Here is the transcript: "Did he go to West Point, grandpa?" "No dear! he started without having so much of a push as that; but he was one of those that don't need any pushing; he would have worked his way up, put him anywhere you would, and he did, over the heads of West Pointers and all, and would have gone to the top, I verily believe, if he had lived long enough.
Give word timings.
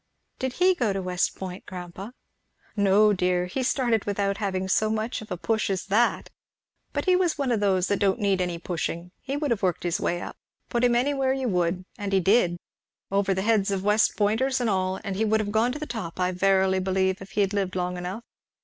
"Did 0.39 0.53
he 0.53 0.73
go 0.73 0.93
to 0.93 0.99
West 0.99 1.35
Point, 1.35 1.63
grandpa?" 1.67 2.09
"No 2.75 3.13
dear! 3.13 3.45
he 3.45 3.61
started 3.61 4.05
without 4.05 4.37
having 4.37 4.67
so 4.67 4.89
much 4.89 5.21
of 5.21 5.29
a 5.29 5.37
push 5.37 5.69
as 5.69 5.85
that; 5.85 6.31
but 6.91 7.05
he 7.05 7.15
was 7.15 7.37
one 7.37 7.51
of 7.51 7.59
those 7.59 7.85
that 7.85 7.99
don't 7.99 8.19
need 8.19 8.41
any 8.41 8.57
pushing; 8.57 9.11
he 9.21 9.37
would 9.37 9.51
have 9.51 9.61
worked 9.61 9.83
his 9.83 9.99
way 9.99 10.19
up, 10.19 10.37
put 10.69 10.83
him 10.83 10.95
anywhere 10.95 11.33
you 11.33 11.47
would, 11.49 11.85
and 11.99 12.13
he 12.13 12.19
did, 12.19 12.57
over 13.11 13.35
the 13.35 13.43
heads 13.43 13.69
of 13.69 13.83
West 13.83 14.17
Pointers 14.17 14.59
and 14.59 14.71
all, 14.71 14.99
and 15.03 15.19
would 15.29 15.39
have 15.39 15.51
gone 15.51 15.71
to 15.71 15.77
the 15.77 15.85
top, 15.85 16.19
I 16.19 16.31
verily 16.31 16.79
believe, 16.79 17.21
if 17.21 17.33
he 17.33 17.41
had 17.41 17.53
lived 17.53 17.75
long 17.75 17.95
enough. 17.95 18.23